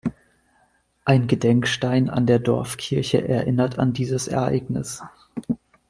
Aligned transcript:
Ein 1.05 1.27
Gedenkstein 1.27 2.09
an 2.09 2.25
der 2.25 2.39
Dorfkirche 2.39 3.27
erinnert 3.27 3.77
an 3.77 3.93
dieses 3.93 4.27
Ereignis. 4.27 5.03